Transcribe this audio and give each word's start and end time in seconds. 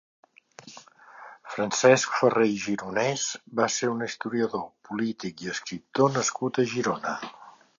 Francesc 1.55 2.15
Ferrer 2.21 2.47
i 2.53 2.57
Gironès 2.63 3.25
va 3.61 3.67
ser 3.75 3.91
un 3.97 4.01
historiador, 4.07 4.65
polític 4.89 5.45
i 5.47 5.53
escriptor 5.57 6.11
nascut 6.17 6.61
a 6.65 6.67
Girona. 6.75 7.15